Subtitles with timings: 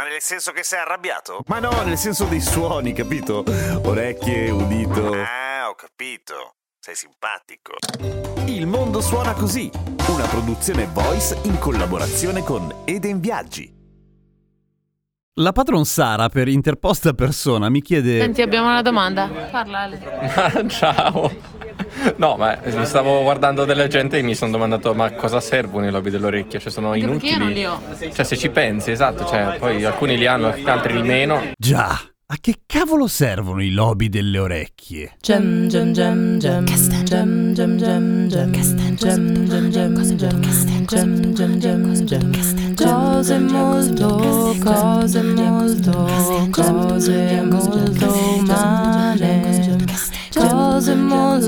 [0.00, 1.42] Ma nel senso che sei arrabbiato?
[1.48, 3.44] Ma no, nel senso dei suoni, capito?
[3.84, 5.12] Orecchie, udito.
[5.12, 6.54] Ah, ho capito.
[6.78, 7.74] Sei simpatico.
[8.46, 9.70] Il mondo suona così,
[10.08, 13.70] una produzione voice in collaborazione con Eden Viaggi.
[15.34, 19.28] La patron Sara per interposta persona mi chiede Senti, abbiamo una domanda.
[19.50, 20.64] Parla Ale.
[20.68, 21.49] Ciao.
[22.16, 25.90] No, ma eh, stavo guardando della gente e mi sono domandato ma cosa servono i
[25.90, 26.58] lobby dell'orecchio?
[26.58, 27.32] Cioè sono Anche perché inutili.
[27.32, 28.12] io non li ho.
[28.12, 31.40] Cioè se ci pensi, esatto, cioè poi alcuni li hanno, altri di meno.
[31.58, 35.16] Già, a che cavolo servono i lobi delle orecchie?
[35.20, 37.04] Gem gem gem gem Castagne.
[37.04, 38.94] gem gem gem gem Castagne.
[38.96, 40.84] gem gem gem Cosa- gem Castagne.
[40.86, 42.74] gem gem gem gem Castagne.
[42.74, 46.08] cose molto cose molto
[46.50, 48.29] cose molto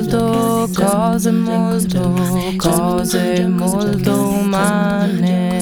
[0.02, 2.12] molto cose molto
[2.56, 5.61] cose molto umane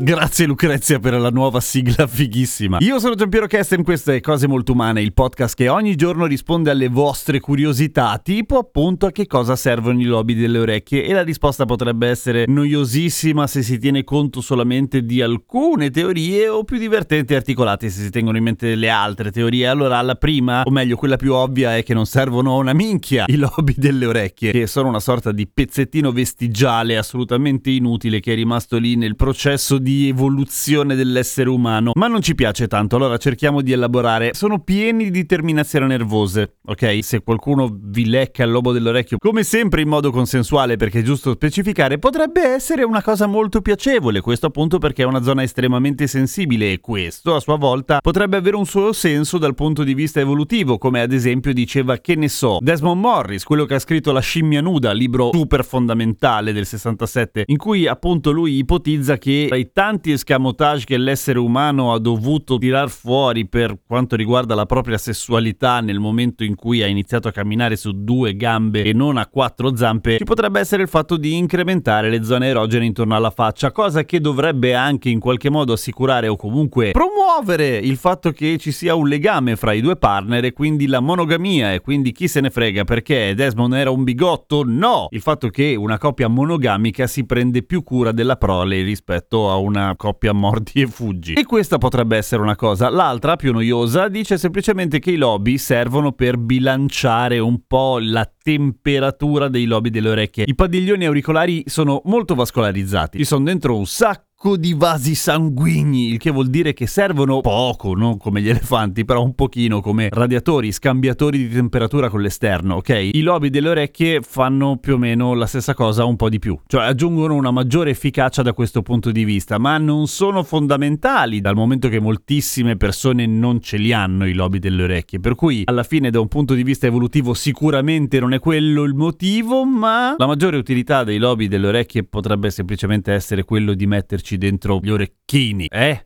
[0.00, 2.78] Grazie Lucrezia per la nuova sigla fighissima.
[2.82, 6.70] Io sono Giampiero Kesten, questo è Cose Molto Umane, il podcast che ogni giorno risponde
[6.70, 11.24] alle vostre curiosità, tipo appunto a che cosa servono i lobi delle orecchie e la
[11.24, 17.32] risposta potrebbe essere noiosissima se si tiene conto solamente di alcune teorie o più divertenti
[17.32, 19.66] e articolate se si tengono in mente le altre teorie.
[19.66, 23.34] Allora la prima, o meglio quella più ovvia, è che non servono una minchia i
[23.34, 28.78] lobi delle orecchie, che sono una sorta di pezzettino vestigiale assolutamente inutile che è rimasto
[28.78, 33.72] lì nel processo di evoluzione dell'essere umano, ma non ci piace tanto, allora cerchiamo di
[33.72, 34.30] elaborare.
[34.34, 36.98] Sono pieni di terminazioni nervose, ok?
[37.02, 41.32] Se qualcuno vi lecca il lobo dell'orecchio, come sempre in modo consensuale, perché è giusto
[41.32, 46.72] specificare, potrebbe essere una cosa molto piacevole, questo appunto perché è una zona estremamente sensibile
[46.72, 50.78] e questo a sua volta potrebbe avere un suo senso dal punto di vista evolutivo,
[50.78, 54.60] come ad esempio diceva, che ne so, Desmond Morris, quello che ha scritto La scimmia
[54.60, 60.84] nuda, libro super fondamentale del 67, in cui appunto lui ipotizza che i tanti escamotage
[60.84, 66.42] che l'essere umano ha dovuto tirar fuori per quanto riguarda la propria sessualità nel momento
[66.42, 70.24] in cui ha iniziato a camminare su due gambe e non a quattro zampe, ci
[70.24, 74.74] potrebbe essere il fatto di incrementare le zone erogene intorno alla faccia, cosa che dovrebbe
[74.74, 79.54] anche in qualche modo assicurare o comunque promuovere il fatto che ci sia un legame
[79.54, 83.32] fra i due partner e quindi la monogamia e quindi chi se ne frega perché
[83.36, 84.64] Desmond era un bigotto?
[84.66, 85.06] No!
[85.10, 89.94] Il fatto che una coppia monogamica si prende più cura della prole rispetto a una
[89.96, 91.34] coppia mordi e fuggi.
[91.34, 92.88] E questa potrebbe essere una cosa.
[92.90, 99.48] L'altra, più noiosa, dice semplicemente che i lobi servono per bilanciare un po' la temperatura
[99.48, 100.44] dei lobi delle orecchie.
[100.46, 106.18] I padiglioni auricolari sono molto vascolarizzati, ci sono dentro un sacco di vasi sanguigni, il
[106.18, 110.70] che vuol dire che servono poco, non come gli elefanti, però un pochino come radiatori,
[110.70, 113.10] scambiatori di temperatura con l'esterno, ok?
[113.14, 116.56] I lobi delle orecchie fanno più o meno la stessa cosa, un po' di più,
[116.68, 121.56] cioè aggiungono una maggiore efficacia da questo punto di vista, ma non sono fondamentali dal
[121.56, 125.82] momento che moltissime persone non ce li hanno i lobi delle orecchie, per cui alla
[125.82, 130.26] fine da un punto di vista evolutivo sicuramente non è quello il motivo, ma la
[130.26, 135.66] maggiore utilità dei lobi delle orecchie potrebbe semplicemente essere quello di metterci dentro gli orecchini,
[135.70, 136.04] eh?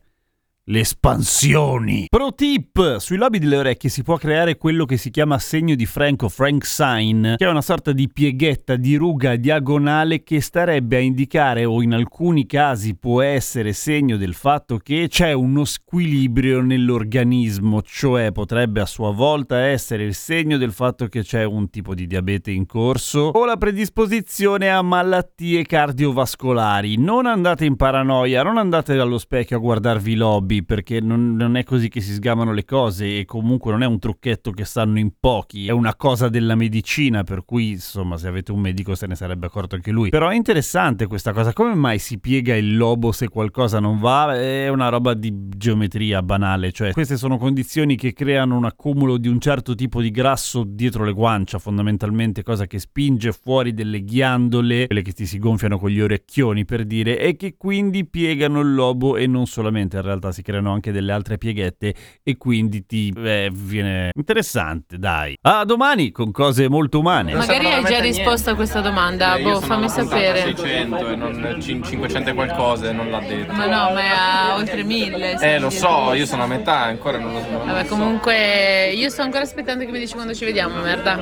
[0.65, 2.05] Le espansioni.
[2.09, 5.85] Pro tip: sui lobi delle orecchie si può creare quello che si chiama segno di
[5.85, 10.99] Franco, Frank sign, che è una sorta di pieghetta di ruga diagonale che starebbe a
[10.99, 17.81] indicare o in alcuni casi può essere segno del fatto che c'è uno squilibrio nell'organismo,
[17.81, 22.07] cioè potrebbe a sua volta essere il segno del fatto che c'è un tipo di
[22.07, 26.97] diabete in corso o la predisposizione a malattie cardiovascolari.
[26.97, 30.15] Non andate in paranoia, non andate allo specchio a guardarvi i
[30.53, 33.87] lobi perché non, non è così che si sgamano le cose e comunque non è
[33.87, 38.27] un trucchetto che sanno in pochi, è una cosa della medicina per cui insomma se
[38.27, 40.09] avete un medico se ne sarebbe accorto anche lui.
[40.09, 44.35] Però è interessante questa cosa, come mai si piega il lobo se qualcosa non va?
[44.35, 49.27] È una roba di geometria banale, cioè queste sono condizioni che creano un accumulo di
[49.27, 54.85] un certo tipo di grasso dietro le guancia fondamentalmente, cosa che spinge fuori delle ghiandole,
[54.87, 58.73] quelle che ti si gonfiano con gli orecchioni per dire, e che quindi piegano il
[58.73, 63.11] lobo e non solamente in realtà si creano anche delle altre pieghette e quindi ti
[63.17, 65.35] eh, viene interessante, dai.
[65.41, 67.31] A domani con cose molto umane.
[67.31, 69.35] Non Magari hai già risposto a questa domanda.
[69.35, 70.41] Eh, boh, fammi sapere.
[70.43, 73.51] 600 e non cin- 500 e qualcosa e non l'ha detto.
[73.53, 75.39] Ma no, ma è a oltre mille.
[75.39, 77.65] Eh, lo so, io sono a metà, ancora non lo so.
[77.65, 81.17] Vabbè, comunque io sto ancora aspettando che mi dici quando ci vediamo, merda.